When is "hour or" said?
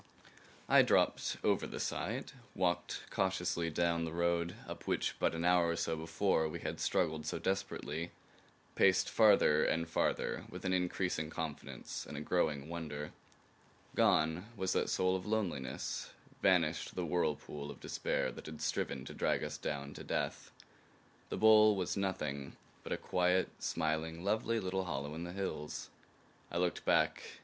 5.45-5.75